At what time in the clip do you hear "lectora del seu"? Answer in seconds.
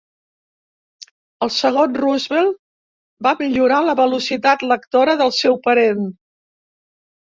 4.73-5.61